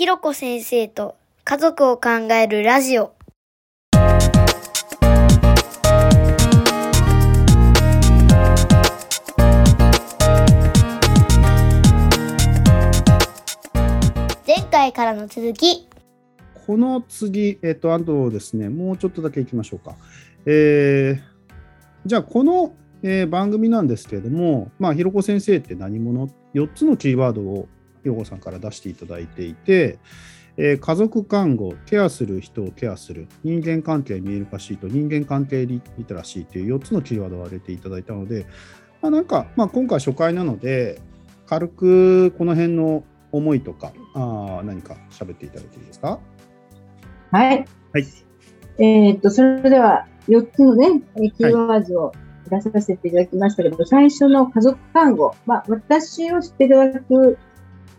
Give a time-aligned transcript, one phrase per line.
[0.00, 3.12] ひろこ先生と家族を考えるラジオ。
[14.46, 15.86] 前回からの続き。
[16.66, 19.96] この次、えっ、と、あとですね、もうちょっとだけいきましょうか。
[20.46, 21.20] えー、
[22.06, 22.72] じゃあ、この、
[23.02, 27.68] えー番組なんですけれども、まあ、ひろこ先生って何者 ?4 つのキーワードを
[28.02, 29.98] ひろこさんから出していただいていて、
[30.56, 38.46] えー家族看護、ケアする人をケアする、人間関係見える化シート、人間関係リリテラシーという4つのキーワードを挙げていただいたので、
[39.00, 41.00] まあ、なんか、まあ、今回初回なので、
[41.46, 46.18] 軽くこの辺の思いとか、あー何か喋っていただいていいですか？
[47.30, 47.64] はい。
[47.92, 48.06] はい。
[48.78, 52.12] えーっと、それでは、4つのね、えーキーワードを
[52.50, 55.34] 出させていただきましたけど、最初の家族看護。
[55.46, 57.38] まあ、私を知っていただく、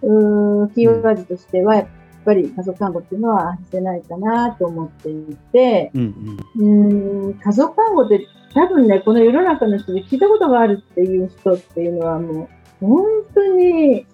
[0.04, 1.88] うーキーワードとしては、やっ
[2.26, 12.50] ぱり家族看護っていうのは外せないかなと思っていて、うんうんうーん、家族看護って多分ね、この世の中の人で聞いたことがあるっていう人っていうのはも
[12.82, 14.06] う、本当に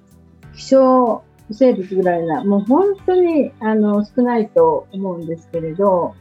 [0.55, 6.13] 希少生物ぐらいな、もう本当にあの少ないと思うんですけれど、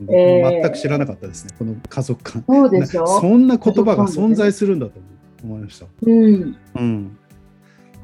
[0.00, 2.44] 僕えー全く知らなかったですね、この家族間。
[2.48, 3.06] そうでしょ？
[3.06, 4.98] そんな言葉が存在するんだと
[5.44, 5.86] 思いました。
[6.02, 6.56] うん。
[6.76, 7.18] うん。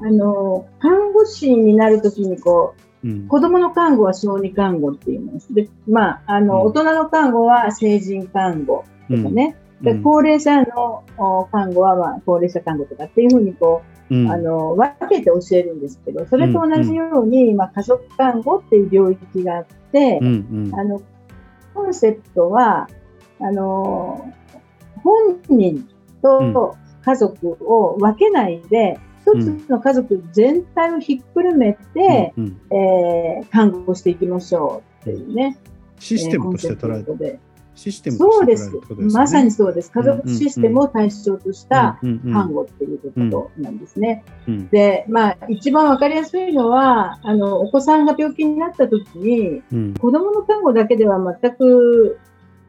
[0.01, 3.25] あの、看護師になるときにこうん。
[3.25, 5.53] う、子供の看護は小児看護って言います。
[5.53, 6.67] で、まあ、あの、うん。
[6.67, 9.55] 大人の看護は成人看護とかね。
[9.81, 10.03] でうん。
[10.03, 14.31] 高齢者のお看護は、まあ、高齢者看護とかっていうふうにこう、うん。
[14.31, 20.71] あの、分けて教えるんですけど、それと同じように、まあ、家族看護っていう領域があってう、ん。
[20.73, 21.01] あの、
[21.73, 22.89] コンセプトは、
[23.39, 24.33] あの、
[25.03, 25.87] 本人
[26.21, 32.77] と家族を分けないで、一つの家族全体をひっくるめて、うんうん。
[32.77, 35.57] えー看護していきましょうっていうね。
[35.99, 37.39] システムとして捉えて、
[37.75, 38.71] システムとそうです。
[39.13, 39.91] まさにそうです。
[39.91, 44.23] 家族システムを対象としたうんうん看護っていうことなんですね。
[44.47, 49.93] うんで、まあ、一番わかりやすいのは、あの、お子さんが病気になった時に、うん。
[49.93, 52.19] 子供の看護だけでは全く、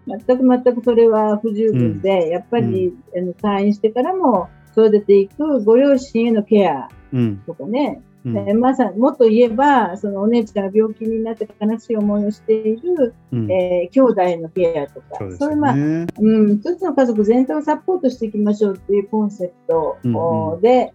[0.07, 7.39] 全く全くそれは不十分で、やっぱり、あの退院してからも育てていくご両親へのケアうん。
[7.47, 8.37] とかね、うん。
[8.37, 13.51] えーまさにもっと言えば、そのお姉ちゃんが病気になって悲しい思いをしている、うん。
[13.51, 15.75] えー兄弟のケアとか、そうですそういう、まあ。
[15.75, 20.93] うん、一つの家族全体をサポートしていきましょうっていうコンセプトうんうで、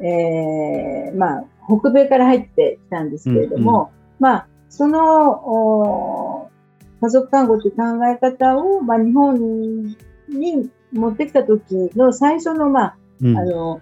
[0.00, 3.90] えーまあ、北米から入ってきたんですけれども、
[4.20, 6.50] まあ、そのお
[7.00, 9.82] 家族看護という考え方を、まあ、日本
[10.28, 13.80] に持ってきた時の最初の、まあ、うんあの、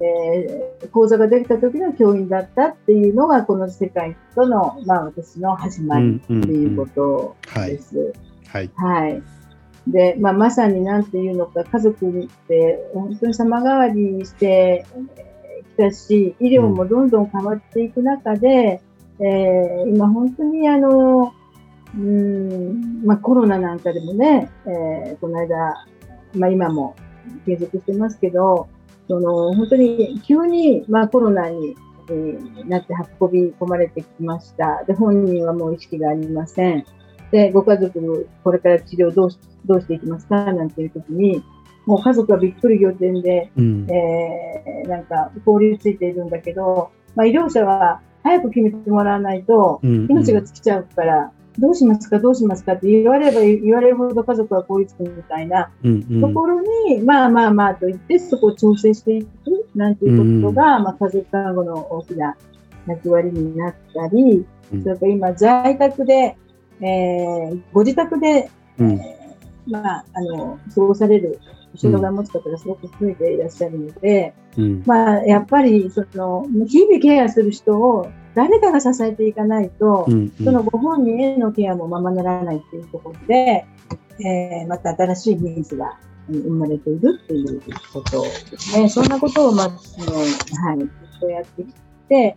[0.00, 8.12] えー講座ができた時の教員だったっていうのが、この世界との、まあ、私の始まりっていうことはいです。
[8.48, 8.70] はい。
[8.76, 9.22] はい。
[9.86, 14.84] で、まあ、まさになんていうのか、家族って本当に様変わりして
[15.16, 18.80] えーきたし、医療もどんどん変わっていく中で、
[19.20, 21.32] えー今本当にあの、
[21.94, 25.86] うーん、まあ、コロナなんかでもね、えーこの間、
[26.34, 26.94] まあ、今も
[27.44, 28.68] 継続してますけど、
[29.08, 31.76] その本当に急に、まあ、コロナに、
[32.08, 34.84] えーなって運び込まれてきました。
[34.86, 36.84] で、本人はもう意識がありません。
[37.30, 40.52] で、ご家族、これから治療どうしどうしていきますか？
[40.52, 41.42] なんていう時に、
[41.84, 52.74] もう家族はびっくり仰天で、うんえーなんか凍りついているんだけど、まあ、医療者は早く決めてもらわないと、うん命が尽きちゃうから、どうしますか、どうしますか？
[52.74, 56.20] って言われれば言われるほど家族は凍りつくみたいなうんうん。
[56.20, 59.28] ところに、まあまあまあと言って、そこを調整していく
[59.74, 62.36] なんていうことが、まあ、家族看護の大きな
[62.86, 64.82] 役割になったり、うん。
[64.82, 66.36] それから今、在宅で、
[66.80, 68.90] えーご自宅で、うん。
[68.92, 71.40] えーまあ、あの、過ごされる、
[71.76, 74.82] 障害を持つ方がすごく増えていらっしゃるので、うん。
[74.86, 83.66] まあ、やっぱり、その、日々ケアする人を誰かが支えていかないと、うんそのご本人へのケアもままならないっていうところで、
[84.20, 87.60] えーまた新しいニーズがうん生まれているっていう
[87.92, 88.88] ことですね。
[88.88, 91.72] そんなことを、まあ、そのはい、ずっとやってき
[92.08, 92.36] て、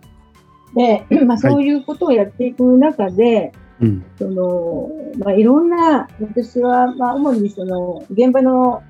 [0.76, 3.52] で、 まあ、そういうことをやっていく中で、
[3.82, 4.06] うん。
[4.18, 8.82] その、まあ、いろんな、私は、まあ、主にその、現場のお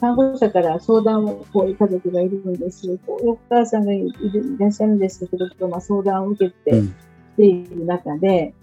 [0.00, 2.98] 看護者から相談を、こういう家族がいるんです。
[3.06, 4.12] こうお母さんがいるい
[4.58, 6.88] らっしゃるんですけど、まあ、相談を受けてうん。
[6.88, 6.92] き
[7.36, 8.54] ている中で、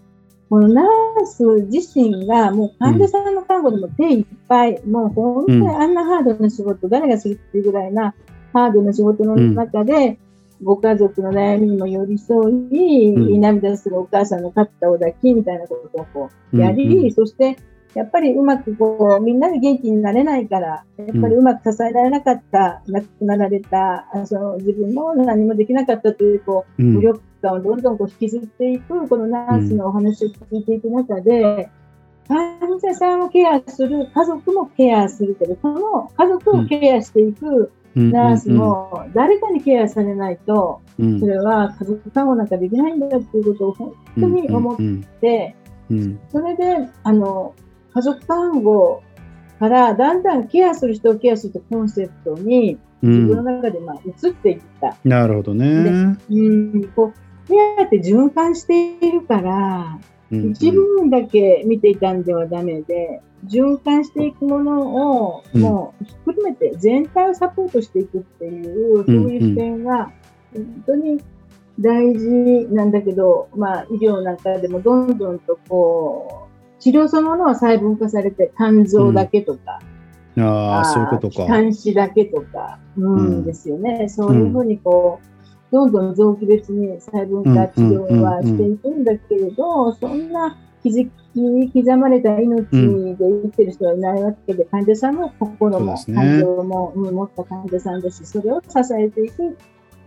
[0.49, 8.13] このナース自身がもう患者さんの看護でも手いっぱい、もう本当にあんなハードな仕事、誰がするっていうぐらいな
[8.53, 10.19] ハードな仕事の中で、
[10.63, 13.41] ご家族の悩みにも寄り添い、うん。
[13.41, 17.11] 涙するお母さんの肩を抱きみたいなことをこうやり、うんうん。
[17.11, 17.57] そして
[17.95, 26.93] やっぱりうまくこうみんなで元気になれないから、やっぱりうまく支えられなかった、亡くなられた、あその自分も何もできなかったというこううん。
[26.95, 31.69] 無力感をどんどんこう引きずっていく、このナースのお話を聞いていく中で、
[32.27, 41.19] 患者さんをケアする、家族もケアするけど、この家族をケアしていくナースも誰かにケアされないと、うん。
[41.19, 45.01] それは家族看護なんかできないんだっていうことを本当に思っうん。
[45.21, 45.55] て、
[45.89, 46.19] うん。
[46.29, 47.53] それで、あの、
[47.95, 49.01] 家族看護
[49.57, 54.97] からだんだんケアする人をケアするとコンセプトにう自分のん中でまあ移っていった。
[55.05, 56.17] なるほどね。
[56.29, 59.99] うん、こう、ケアって循環しているから、
[60.31, 70.11] うん一部分だけ見ていたんではダメで、循環していくものをうんもうひっくるめて全体をサポートしていくっていう、そういう視点が
[70.53, 71.21] 本当に
[71.79, 72.27] 大事
[72.73, 76.44] なんだけど、まあ医療なんかでもどんどんとこう、
[76.85, 79.79] 治療そのものは細分化されて肝臓だけとか、
[80.37, 81.33] ああ、そういうことか。
[81.33, 83.15] 気管支だけとか、うん。
[83.15, 84.07] うんですよね。
[84.07, 90.31] そういうふうにこう、どんどん臓器別に細分化治療はしていくんだけれど、そん。
[90.31, 90.89] な気
[91.33, 99.57] に刻まれた命で生きてる人はいないわけで、患者さんも心も感情も、うん持った患者さんだし、それを支えていく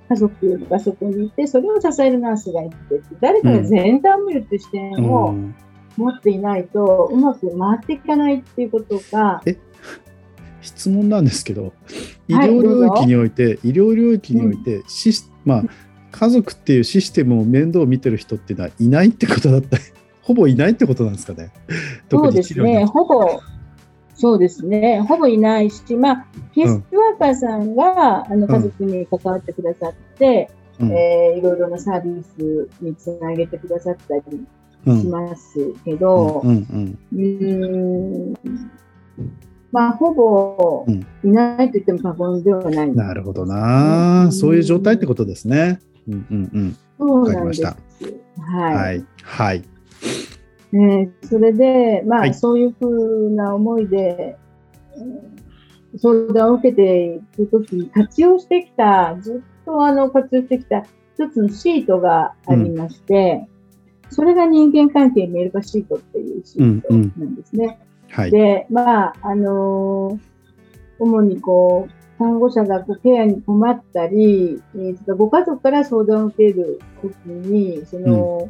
[0.09, 2.77] 家族がそこにいて、それを支えるナースがいて
[3.21, 5.57] 誰かが全体を見るっていう視点をうん
[5.99, 9.43] 持っていないと、うまく回っていかないっていうことが、
[10.61, 11.73] 質問なんですけど、
[12.29, 12.51] 医はい。
[12.51, 15.65] 療領域において、医療領域において、シスまあ、
[16.13, 19.77] 家族っていうシステムを面倒を見てる人っていうのはいないってことだった。
[19.77, 19.83] り、
[20.23, 21.51] ほぼいないってことなんですかね？
[22.11, 23.41] そうですね、ほぼ、
[24.15, 30.51] そうですね、ほぼいないし、まあ、ケースワーカーさんが、あの家族に関わってくださって、
[30.81, 30.93] うん。
[30.93, 34.47] えーいろいろなサービスにつなげてくださったりうん
[34.85, 38.35] しますけど、うんうんうーん、
[39.73, 42.95] まあ、ほぼうんいないと言っても過言ではない。
[42.95, 45.81] なるほどな、うんそういう状態ってことですね。
[46.09, 47.47] うんうんそうわかり。
[47.47, 48.43] ましたうん。
[48.43, 48.75] はい。
[48.75, 49.05] はい。
[49.23, 49.63] はい。
[50.71, 54.37] ね、それで、まあ、はいそういうふうな思いで、
[54.97, 55.39] うん
[55.97, 60.85] 相談を受けていくとき、活用してきた、ずっとあの活用してきた
[61.15, 63.49] 一つのシートがありまして、
[64.11, 67.79] それが人間関係見える化シートっていうシートなんですね。
[68.11, 68.31] はい。
[68.31, 70.39] で、まあ、あのー
[71.01, 78.49] 主にこう、看護者がこうケアに困ったり、えーご家族から相談を受けるときに、その、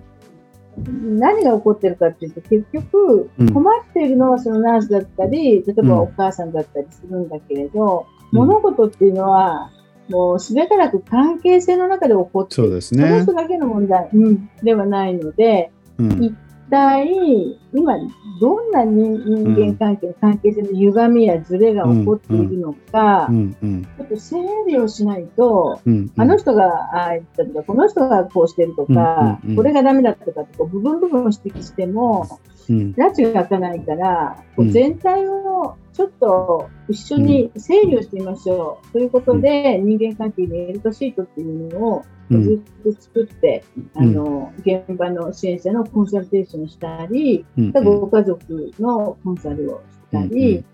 [0.86, 9.70] 何が起こってるかっていうと、結局うん、困っているのはそのナースだったり、例えばお母さんだったりするんだけれど、物事っていうのは、
[10.08, 12.54] もうすべからく関係性の中で起こって。
[12.54, 13.32] そうですそのね人。
[13.34, 16.34] だけの問題、うん、ではないので、うん一
[16.68, 17.98] 体、今、
[18.40, 24.36] どんな人人間関係、関係性の歪みやズレが起こっているのか、ちょっと整
[24.66, 32.94] 理をしないと、うんあの人がああ言ったとか、この人がこうしてるとか、これがダメだとかってこう部分部分を指摘しても、うん。
[32.98, 38.92] 拉致が開かないから、こううん全体をちょっと一緒に整理をしてみましょう。
[38.92, 44.02] ということで、人間関係にエルトシートっていうのをうんずっと作って、うん。
[44.02, 50.64] あの、現場の支援者のコンサルテーションをしたり、うんご家族のコンサルをしたり、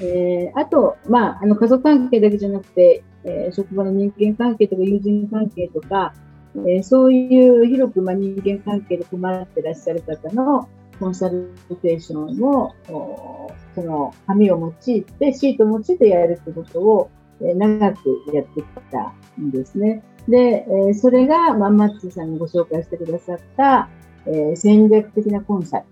[0.00, 6.14] えーあと、まあ、あの家族関係だけじゃなくて、えー職場の人間関係とか友人関係とか、
[6.56, 17.10] えーそういう広く、まあ、人間関係で困ってらっしゃる方のコンサルテーションを、おその紙を用いて、シートを用いてやるってことを、
[17.40, 20.02] えー長くやってきたんですね。
[20.28, 23.88] で、えーそれが、まあ、マッツーさんがご紹介してくださった、
[24.26, 25.84] えー戦略的なコンサル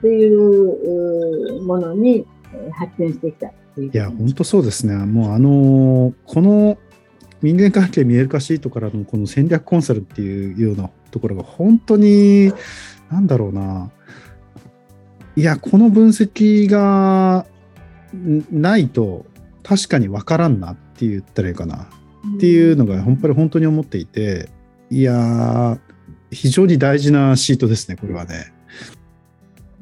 [0.00, 0.34] とい
[1.58, 2.26] うものに
[2.72, 4.94] 発展してきたいいや、本当そうですね。
[4.94, 6.76] もうあのこの
[7.42, 12.52] 人間関係見える化シートからのこの戦略コンサルっていうようなところが本当に、
[13.10, 13.90] なんだろうな。
[15.34, 17.46] いや、この分析が
[18.50, 19.24] ないと
[19.62, 21.88] 確かに分からんなって言ったらいいかな
[22.36, 24.48] っていうのが本当に本当に思っていて、
[24.90, 25.78] いやー、
[26.30, 28.52] 非常に大事なシートですね、これはね。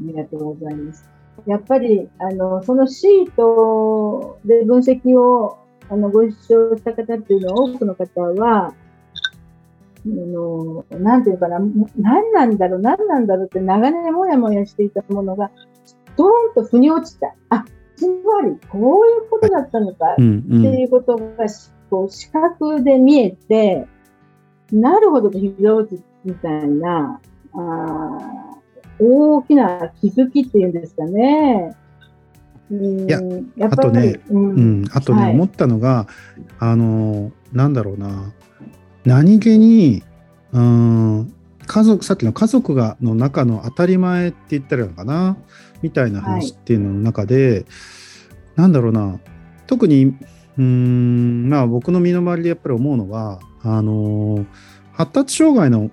[0.00, 1.08] ありがとうございます。
[1.46, 8.74] やっぱり、あの、そのシートで分析を、あの、ご一緒した方っていうのは、多くの方は、あ
[10.06, 11.60] の、なんていうかな、
[11.98, 15.50] 何なんだろう、何なんだろうって長年もやもやしていたものが、
[16.16, 17.34] ドーンと腑に落ちた。
[17.50, 17.64] あ、
[17.96, 23.86] つまり、こういうことだったのか、っていうことがしこう視覚で見えて、
[24.72, 27.20] なるほど膝落ちみたいな、
[27.52, 28.18] あ
[29.00, 31.74] 大きな気づきっていうんですかね。
[32.70, 33.20] いや、
[33.56, 36.06] やっぱりあとね、うん、うん、あとね、はい、思ったのが、
[36.58, 38.32] あの、なんだろうな、
[39.04, 40.04] 何気に、
[40.52, 41.34] うん、
[41.66, 45.36] 家族、さっきの家族がの中の当たり前って言ったらいいのかな、
[45.82, 47.64] みたいな話っていうのの中で、はい、
[48.56, 49.18] なんだろうな、
[49.66, 50.14] 特に、
[50.58, 54.44] うん、まあ僕の身の回りでやっぱり思うのは、あの、
[54.92, 55.90] 発達障害の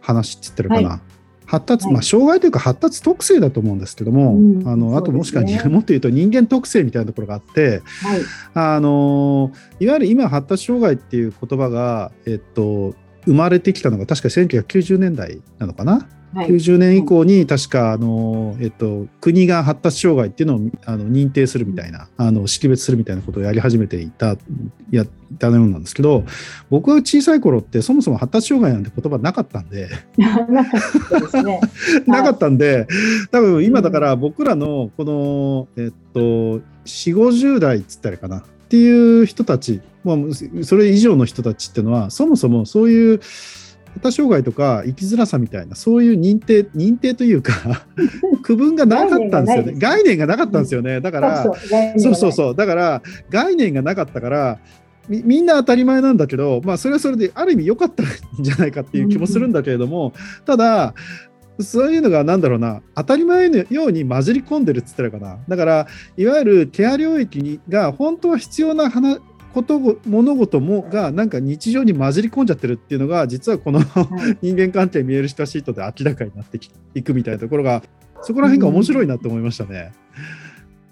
[0.00, 1.14] 話って言ったらいいかな、はい。
[1.46, 4.38] 発達、まあ、障害というか発達特性だと思うんですけども、
[4.70, 8.20] あのあともしくは、ね、 もっと言うと人間特性みたいなところがあって、はい、
[8.54, 12.94] あのいわゆる今発達障害っていう言葉が、えっと、
[13.26, 16.08] 生まれてきたのが確か1990年代なのかな？
[16.34, 24.36] はい、90年以降に確かあの、えっと、国が発達障害っていうのをあの認定するみたいなあの識別するみたいなことをやり始めていた
[24.90, 25.06] やっ
[25.38, 26.24] たようなんですけど
[26.70, 29.88] 僕が小さい頃ってそもそも発達障害なんて言葉なかったんで。
[30.16, 30.72] なか
[31.28, 31.60] ったね、
[32.06, 32.88] なかったんで
[33.30, 40.16] 多分今だから僕らのこの、えっと、4 5 0代っつったらかなっていう人たち、まあ、
[40.64, 47.52] それ以上の人たちっていうのはそもそもそういう発達障害とか生きづらさみたいなそういう認定認定というか
[48.42, 49.74] 区分がなかったんですよね。
[49.76, 51.00] 概念がなかったんですよね。
[51.00, 51.44] だから
[51.96, 54.58] そうそうそうだから概念がなかったから
[55.08, 58.06] みみんな当たり前なんだけど、まあ、それはそれである意味良かったん
[58.40, 60.12] じゃないかっていう気もするんだけれども、
[60.46, 60.94] ただ
[61.60, 65.38] そういうのがなんだろうな当たり前のように混じり込んでるっつったらかな。
[65.48, 69.20] だからいわゆるケア領域にが本当は必要な話
[69.54, 73.80] こと物事もがなんか日常に混じり込んじゃってるっていうのが実はこの
[74.42, 76.58] 人間関係見える人シートで明らかになって
[76.94, 77.82] いくみたいなところが
[78.22, 79.92] そこら辺が面白いなと思いましたね。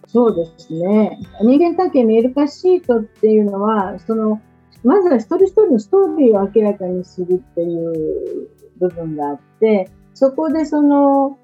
[0.04, 1.18] うん、そうですね。
[1.42, 4.40] 人間関係見える化シートっていうのはその
[4.84, 11.38] まずは一人一人のストーリーを明らかにするっていう部分があってそこでその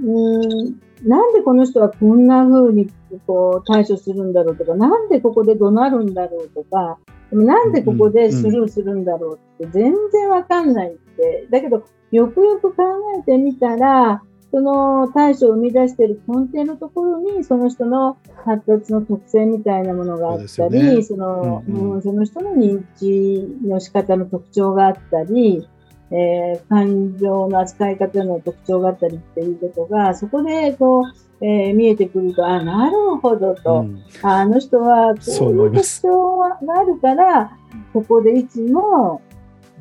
[0.00, 2.88] うんなんでこの人はこんな風に
[3.26, 6.98] こう対処するんだろうとか、なんでここで怒鳴るんだろうとか、
[7.30, 11.46] なんでここでスルーするんだろうって全然わかんないって。
[11.50, 12.82] だけど、よくよく考
[13.18, 25.68] えてみたら、その対処を生み出している根底のところに、その人の発達の特性みたいなものがあったり、そ、ね、の、うんうん、その人の認知の仕方の特徴があったり、
[26.10, 37.56] えー、感情の扱い方の特徴があったりっていうことが、そこでこう、えー、見えてくると、あ、なるほどと、うん、あの人はこういう特徴があるから、
[37.92, 39.22] ここでいつも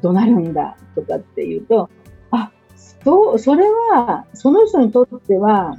[0.02, 1.90] 怒鳴るんだとかっていうと、
[2.32, 5.78] あ、そう、それは、その人にとっては、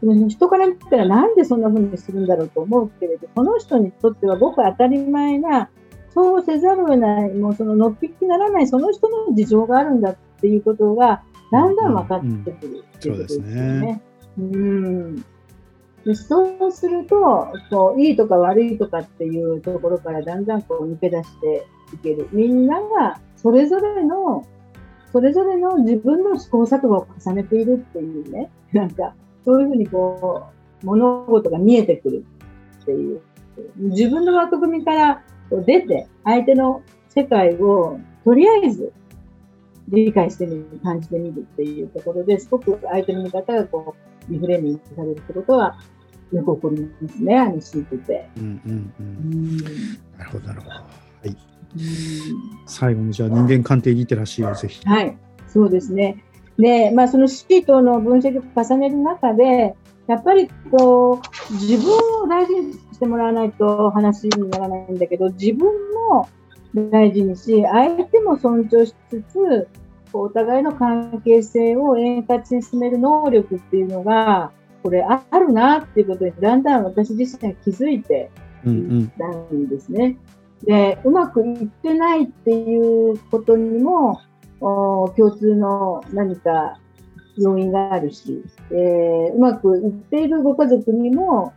[0.00, 5.70] 人から見たらなんでそんな風にするんだろうと思うけれど、この人にとってはごく当たり前な
[6.14, 14.02] そうせざるを得ない、もうそののっぴきならないその人の事情があるんだっていうことが、だんだん分かってくるっていうことですよね。
[14.38, 15.24] うん
[16.04, 22.28] でそうするとこう、いいとか悪いとかっていうところからだんだんこう抜け出していける。
[22.32, 24.46] みんながそれぞれの、
[25.12, 30.46] それぞれの自分の試行錯誤を重ねているっていうね、なんか、そういうふうにこ
[30.82, 32.24] う、物事が見えてくる
[32.82, 33.20] っていう。
[33.76, 38.92] 自分の枠組みから出て、相手の世界をとりあえず
[39.88, 43.96] 理解してみる、感じてみるっていうところですごく相手の見方がこ
[44.28, 45.78] うリフレーミングされるってことは
[46.32, 48.28] よく起こりますね、あのシートで。
[50.18, 50.74] なるほど、なるほど。
[50.74, 50.82] は
[51.24, 51.36] い。
[52.66, 54.86] 最後にじゃあ人間鑑定リテラシーをぜひ。
[54.86, 55.16] はい、
[55.48, 56.22] そうですね。
[56.58, 59.74] で、まあ、そのシートの分析を重ねる中で、
[60.06, 65.68] やっぱりこう自分を大事にしてもらわないと話にならないんだけど、自分
[66.10, 66.28] も
[66.90, 69.68] 大事にし、相手も尊重しつつ、
[70.12, 74.50] お互いの関係性を円滑に進める能力っていうのが、
[74.82, 78.30] これあるなっていうことにだんだん私自身は気づいて
[78.64, 80.18] いったんですね。
[80.66, 84.20] うんうん、で、うまくいってないっていうことにも、
[84.60, 86.80] 共通の何か
[87.36, 91.52] 要因があるし、えー、うまくいっているご家族にも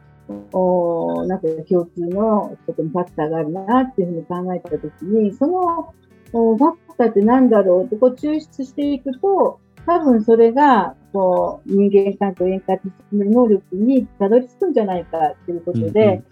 [0.53, 5.93] おなんか共通のとこにファクターがあるなっていうふうに考えたときに、その
[6.31, 16.23] ファクターって何だろうってこう抽出していくと、多分それがこう人間関係を円滑に進める能力にたどり着くんじゃないかということで、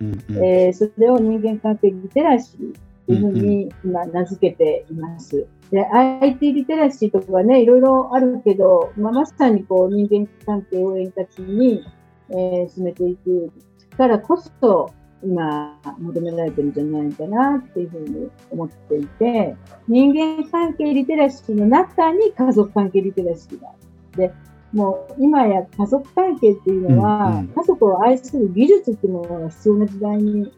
[0.41, 2.73] えそれを人間関係リテラシー
[3.07, 5.47] というふうに今名付けています。
[5.71, 11.83] で、IT リテラシーとかね、いろいろあるけど、まあ、まさにこう人間関係を円滑に、
[12.29, 13.51] えー、進めていく
[13.99, 19.57] からこそ、今求められてるんじゃないかなっていうふうに思っていて、
[19.89, 24.31] 人間関係リテラシーの中に家族関係リテラシーがあ
[24.71, 30.53] もう今や家族関係っていうのは、家族を愛する技術っていうものが必要な時代に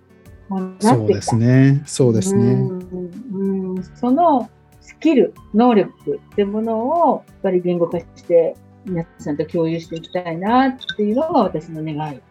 [0.48, 0.94] まあなってきた。
[0.94, 1.84] そうですね。
[1.88, 2.54] そうですね。
[2.54, 4.48] うんうんその
[4.82, 8.56] スキル、能力ってものをやっぱり言語化して
[8.86, 12.22] 皆さんと共有していきたいなっていうのが私の願い。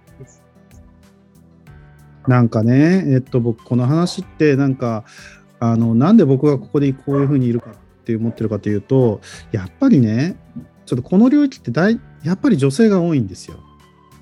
[2.31, 5.03] なんかね、えっと、僕、この話って、なんか、
[5.59, 9.21] あの、なんで僕がここでこういうふうにいるかって思ってるかというと、
[9.51, 10.37] やっぱりね、
[10.87, 13.59] ちょっとこの領域って大、やっぱり女性が多いんですよ。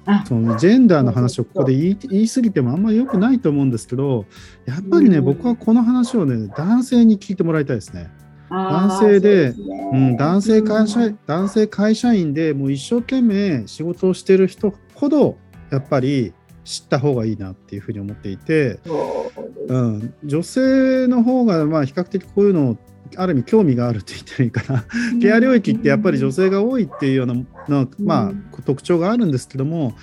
[0.07, 4.25] あそのジェンダーの話をここで言い言い過ぎてもあんまり良くないと思うんですけど、
[4.65, 8.11] やっぱりね、うん僕はこの話をね、男性に聞いてもらいたいですね。
[8.49, 9.57] 男性でね
[9.93, 15.37] うん、男性会社、うん男性会社員でもう一生懸命仕事をしてる人ほど、
[15.71, 16.33] やっぱり
[16.68, 19.32] 知った方がいいなっていうふうに思っていて、そ
[19.68, 22.76] うん、女性の方がまあ比較的こういうのを
[23.16, 24.84] ある意味興味があるって言ったらいいかな。
[25.18, 27.34] ケア領域ってやっぱり女性が多いっていうような
[27.68, 29.94] の、まあ、特徴があるんですけども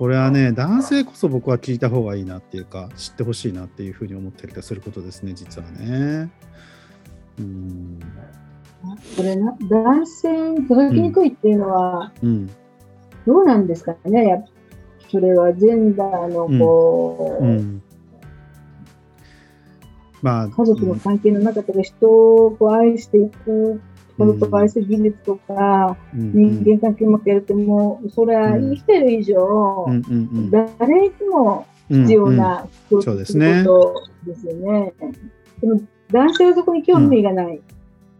[0.00, 6.30] これはね男性こそ僕は聞いた方がいいなっていうか知ってほしいなっていうふうに思ってたりすることですね実はね。
[7.38, 8.00] うん。
[9.16, 12.50] これな、男性に届きにくいっていうのは、うん。
[13.26, 14.48] どうなんですかね、やっぱ
[15.10, 17.82] それはジェンダーのこう、うん。
[20.20, 26.32] まあ家族の関係の中とか、人をこう愛していくところとか、愛する技術とか、うん。
[26.64, 29.94] 人間関係うまくやると、もう、それは生きてる以上、うん。
[29.94, 30.50] うん。
[30.50, 33.64] 誰にもうん必要なうんそうですね。
[33.64, 34.92] ことですよね。
[35.60, 37.60] でも男性はそこに興味がないっ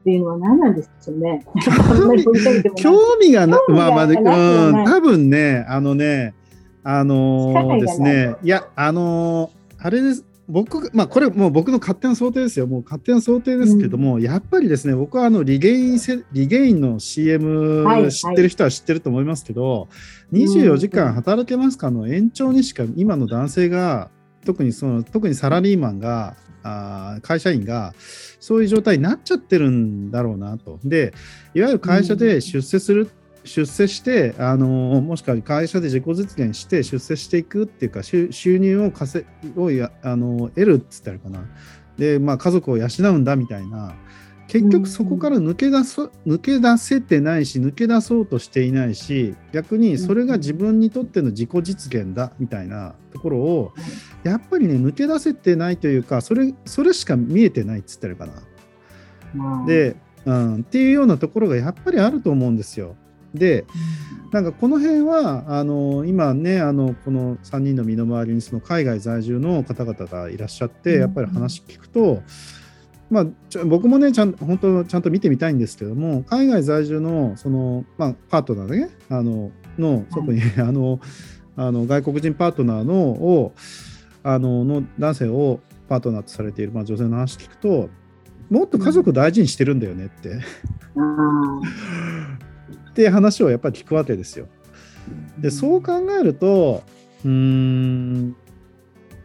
[0.04, 1.44] ていうのは何なんでしょうね。
[2.76, 6.34] 興味がな、興味がまあまあ、うん、多分ね、あのね、
[6.84, 10.24] あのーですね、いや、あのーあれです。
[10.48, 12.66] 僕が、まあ、これもう僕の勝手な想定ですよ。
[12.66, 19.88] もう勝手な想定ですけども、やっぱりですね、僕はあのリゲインせ、リゲインの CM はい知ってる人は知ってると思いますけど、
[20.32, 24.10] 24時間働けますかの延長にしか今の男性が、
[24.44, 27.94] 特にその、特にサラリーマンが、あー会社員が
[28.40, 30.80] そういう状態になっちゃってるんだろうなと。
[30.82, 31.12] で、
[31.54, 33.10] いわゆる会社で出世する、
[33.48, 34.66] 出世して、あの
[35.00, 41.40] もしくは会社で自己実現して出世していくっていうか、収収入を稼をやあの得るっつったらかな。
[41.96, 43.94] で、まあ、家族を養うんだみたいな、
[44.46, 53.72] 結局そこから抜け出そ抜け出せてないし、抜け出そうとしていないし、逆にそれが自分にとっての自己実現だみたいなところを、
[54.24, 58.32] やっぱりね、抜け出せてないというか、それそれしか見えてないっつったらいいかな。
[59.34, 62.96] まあで、うん、っていうようなところがやっぱりあると思うんですよ。
[63.38, 63.64] で、
[64.30, 71.00] なんかこの辺はあの今ねあのこの3人の身の回りにその海外在住の方々がいらっしゃってうん。
[71.00, 72.22] やっぱり話聞くと、
[73.10, 81.00] まあ、ちょ僕もねちゃん本当ちゃんと見てみたいんですけども海外在住のその、まあ、パートナーねあのの特に、 あの
[81.56, 83.54] あの外国人パートナーのを
[84.22, 87.88] あのの男性をパートナーとされている、まあ、女性の話聞くと
[88.50, 90.40] もっと家族大事にしてるんだよねって。
[92.98, 94.48] あっていう話をやっぱり聞くわけですよ。
[95.38, 96.82] でそう考えると
[97.24, 98.36] うーん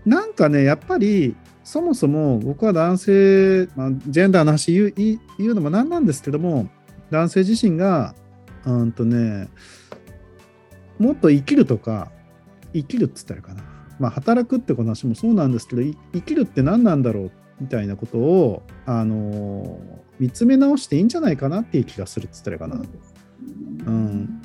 [0.05, 4.93] なんかねやっぱりそもそも僕は男性、まあ、ジェンダーの話言う
[5.39, 6.69] 言うのもなんなんですけども
[7.09, 8.13] 男性自身が
[8.65, 9.49] うんとね
[10.99, 12.11] もっと生きるとか
[12.73, 13.63] 生きるっつったらかな、
[13.99, 19.79] まあ、働くって話もそうなんですけどい生きるって何なんだろうみたいなことを、あの
[20.19, 22.75] 見つめ直していいんじゃないかなっていう気がするっつったらかな。
[22.75, 22.89] うん、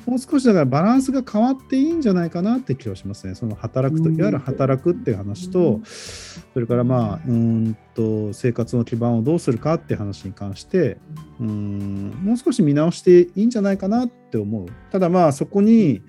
[0.09, 3.35] もう少しだからバランスが変わっていいんじゃないかなって気がしますね。
[3.35, 10.97] その働くと、うんいわゆる働くっていう話と、それからまあ、うーんと生活の基盤をどうするかっていう話に関して、
[11.39, 14.67] うーん、もう少し見直していいんじゃないかなって思う。
[14.91, 16.01] ただまあ、そこに、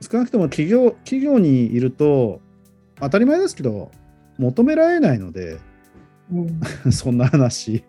[0.00, 2.40] 少なくとも企業企業にいると、
[3.00, 3.90] 当たり前ですけど、
[4.38, 5.58] 求められないので、
[6.32, 7.82] うん そんな話。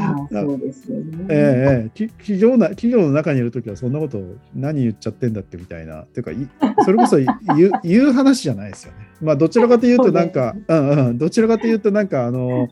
[0.00, 1.26] あ そうですよね。
[1.28, 4.22] ええええ、き企業な企業の中にいるときはそんなこと
[4.54, 6.02] 何言っちゃってんだってみたいな。
[6.02, 6.36] ていうか、い
[6.84, 8.98] それこそ 言う言う話じゃないですよね。
[9.20, 12.68] まあ、どちらかというと、なんか、うんうん、どちらかというと、なんか、あの、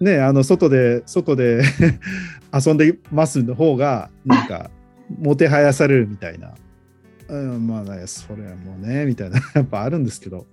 [0.00, 1.62] ね、あの、外で、外で
[2.52, 4.70] 遊んでますの方が、なんか、
[5.18, 6.54] もてはやされるみたいな。
[7.28, 10.46] うん、まあね、それはもうね、みたいな、やっぱあるんですけど。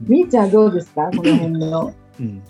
[0.00, 1.10] みーちゃんどうですか？
[1.14, 2.42] この辺のうん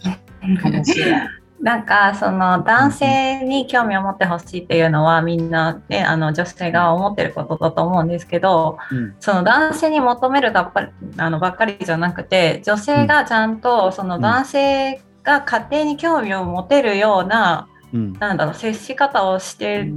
[0.57, 1.29] 話は。
[1.61, 19.93] なんかその男性に興味を持ってほしいっていうのはみんな、ね、あの女性が思ってることだと思うんですけど、うんその男性に求めるばっかりあのばっかりじゃなくて女性がちゃんとその男性が家庭に興味を持てるような、うんなんだろう接し方をしてる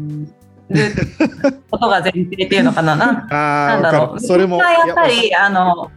[1.71, 2.95] ことが前提っていうのかな。
[2.97, 4.19] なんだろう。
[4.19, 4.57] それも。
[4.57, 5.91] やっぱいり、あの、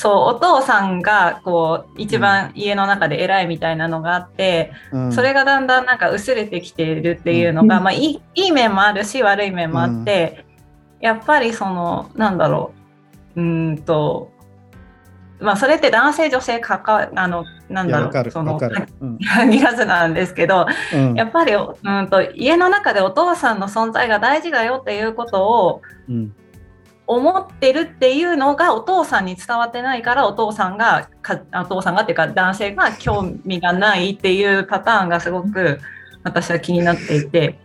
[0.00, 5.12] そう、お父さんが、こう、一番家の中で偉いみたいなのがあって、うん。
[5.12, 7.84] それがだんだんなんか薄れてきているっていうのが、うん。
[7.84, 10.46] まあいい、いい面もあるし、悪い面もあって、
[11.02, 12.72] やっぱりその、なんだろ
[13.36, 14.32] う、うーんと、
[15.38, 17.88] まあ、それって男性、女性かか、あの、なん。
[17.88, 21.14] だろう、その、限らずなんですけど、うん。
[21.14, 26.34] やっぱり、うんと、家の中でお父さんの存在が大事だよっていうことを、うん
[27.10, 35.80] 思ってるっていうのがお父さんに伝わってないからお父さんがかお父さんがっていうか男性が興味がないっていうパターンがすごく
[36.22, 37.58] 私は気になっていて。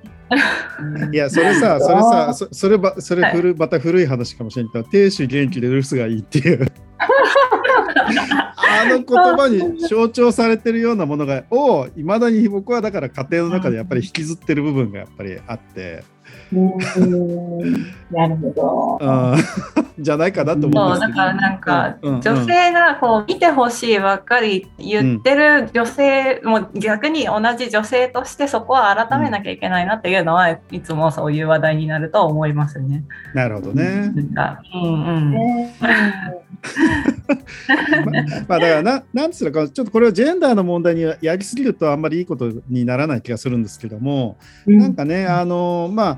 [1.14, 6.66] いや、それさ、それさ、そそれば、それはい古い、また古い話かもしれんけど、亭主元気で留守がいいっていう。
[8.58, 16.15] あの言葉に象徴されてるようなものが、を、いまだに僕はだから家庭の中でやっぱり引きずってる部分がやっぱりあって、うん
[18.12, 18.98] なるほど。
[19.02, 19.36] うん
[19.98, 20.96] じゃないかなと思うんですけど。
[20.96, 22.16] そうだからなんかうん。
[22.16, 22.22] うん。
[22.22, 33.04] 女性がこう見てほしいばっかり言ってる女性も逆に同じ女性としてそこは改めなきゃいけないなっていうのはいつもそういう話題になると思いますね。
[33.34, 34.12] なるほどね。
[34.34, 34.56] なん。
[34.56, 35.32] かうんうん。
[35.32, 35.76] ね。
[38.48, 44.78] まあだからな、なんつうのか、ちょっとこれはジェンダーの問題にやりすぎるとあんまりいいことにならない気がするんですけども、うん。
[44.80, 46.15] なんかね、あのまあ、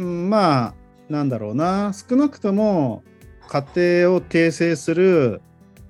[0.00, 0.74] うんまあ、
[1.10, 3.04] なんだろうな、少なくとも
[3.48, 5.42] 家庭を形成する、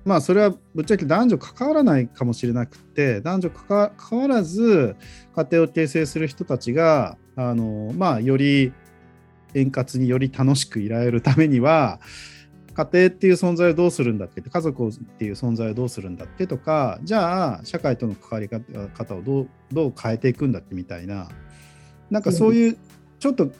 [0.03, 4.97] まあ、それはぶっちゃけ男女関わらないかもしれなくって、男女関わ関わらず
[5.33, 8.73] 家庭を形成する人たちが、あのまあ、より
[9.53, 12.01] 円滑により楽しくいられるためには、
[12.73, 21.29] 家庭っていう存在をどうするんだっけ家族っていう存在をどうするんだっけとかじゃあ社会との関わり方をどうどう変えていくんだっけみたいな。
[22.09, 22.77] なんかそういう
[23.19, 23.51] ちょっと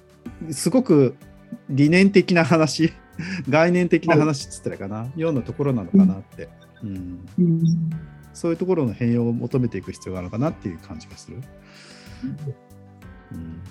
[0.52, 1.16] すごく
[1.70, 2.94] 理念的な話
[3.50, 6.50] 概念的な話っつったらかな、ようなところなのかなって、
[6.84, 7.64] うん、うん
[8.34, 11.38] そういうところの変容を求めていく必要があるのかなっていう感じがする。
[13.34, 13.62] うん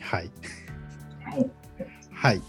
[0.00, 0.30] はい。
[1.24, 1.50] はい
[2.12, 2.42] はい。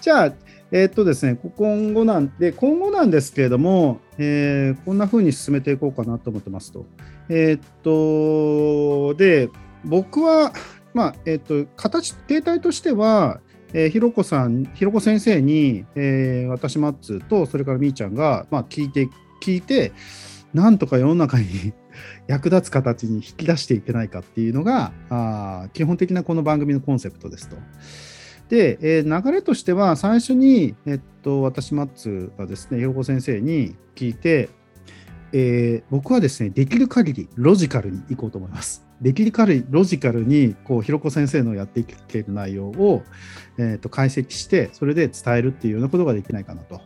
[0.00, 0.32] じゃあ、
[0.72, 6.86] えーっとですね、今後なんで、今後なんですけれども、えーこんな風に進めていこうかなと思ってますと。
[7.28, 9.50] えーっと、で、
[9.84, 10.52] 僕は、
[10.94, 13.40] まあ、えーっと、形、形態としては、
[13.72, 19.08] えーひろこさん、ひろこ先生に、えー私、マッツと、それからみーちゃんが、まあ、聞いて、
[19.42, 19.92] 聞いて、
[20.54, 21.46] なんとか世の中に
[22.28, 27.56] 役立つ形に引き出していけないかっていうのが、あ基本的なこの番組のコンセプトですと。
[28.48, 34.48] で、えー流れとしては、最初に、えっと、私、マッツーがですね、ひろこ先生に聞いて、
[35.38, 38.86] えー僕はですね、できる限りロジカルにいこうと思います。
[39.02, 43.02] できる限りロジカルに、こう、ひろこ先生のやっていける内容を、
[43.58, 46.76] えーと解析して、それで伝えるっていうようなことができないかなと。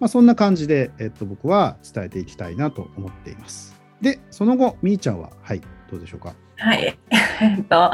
[0.00, 3.74] まあ、そんな感じで、えっと、僕は伝えていきたいなと思っています。
[4.02, 6.34] で、その後、みーちゃんは、はい、どうでしょうか？
[6.56, 6.98] はい。
[7.40, 7.90] えっと、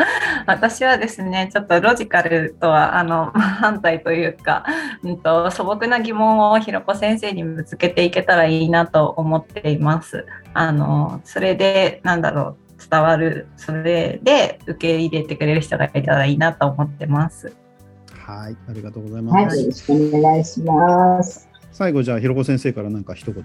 [0.50, 4.64] 私はですね、ちょっとロジカルとは、あの、 反対というか、
[5.04, 10.26] うんと、素朴な疑問をひろこ先生にぶつけていけたらいいなと思っています。
[10.52, 17.54] あの、それで、なんだろう、伝わる、それで受け入れてくれる人がいたらいいなと思ってます。
[18.26, 19.66] はい、ありがとうございはい、よます。
[19.66, 21.48] ろしくお願いします。
[21.70, 23.44] 最後、じゃあ、ひろこ先生から何か一言。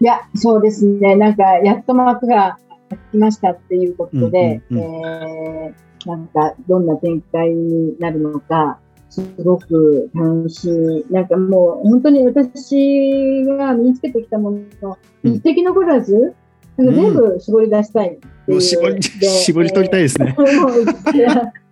[0.00, 8.78] いや、そうですね、なんか、やっと幕が開きましたっていうことで、うんうんえーなんか、どんな展開になるのか、
[9.10, 11.04] すごく楽しみ。
[11.10, 16.34] なんかもう、本当に私が身につけてきたものの、うん一滴残らず、
[16.76, 18.60] なんか全部絞り出したいっていう。
[18.60, 20.36] 絞り、で絞り取りたいですね。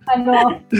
[0.09, 0.33] あの、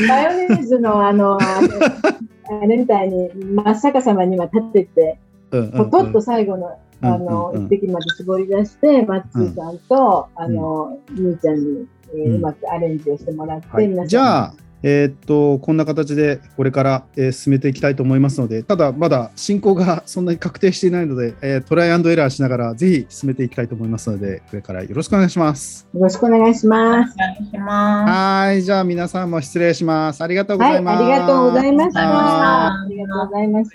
[0.07, 5.19] マヨネーズのあの、 あれみたいに真っ逆さまに今立てて、
[5.51, 25.87] ポトッと最後の、うんあの、うんうん一滴まで絞り出して、マッツーさんと、あの、みーちゃんに、えーうまくアレンジをしてもらって、はい皆さんじゃあ、えーっと、こんな形でこれから、えー進めていきたいと思いますので、ただまだ進行が そんなに確定していないので、えートライアンドエラーしながらぜひ進めていきたいと思いますので、これからよろしくお願いします。
[25.93, 27.15] よろしくお願いします。
[27.15, 28.11] お願いします。
[28.11, 30.23] はい、じゃあ皆さんも失礼します。
[30.23, 31.19] ありがとうごはい、ありざいます。
[31.21, 32.01] がとうございました。
[32.01, 33.69] あありがとうございまし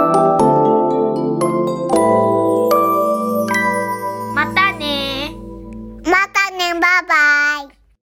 [0.00, 0.03] た。